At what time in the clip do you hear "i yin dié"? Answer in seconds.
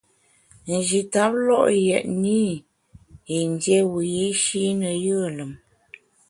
2.53-3.79